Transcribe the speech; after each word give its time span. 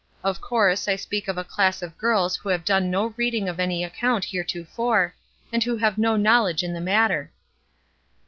Of 0.23 0.41
course, 0.41 0.87
I 0.87 0.95
speak 0.95 1.27
of 1.27 1.37
a 1.37 1.43
class 1.43 1.83
of 1.83 1.95
girls 1.95 2.35
who 2.35 2.49
have 2.49 2.65
done 2.65 2.89
no 2.89 3.13
reading 3.17 3.47
of 3.47 3.59
any 3.59 3.83
account 3.83 4.25
heretofore, 4.25 5.13
and 5.53 5.63
who 5.63 5.77
have 5.77 5.99
no 5.99 6.15
knowledge 6.17 6.63
in 6.63 6.73
the 6.73 6.81
matter." 6.81 7.31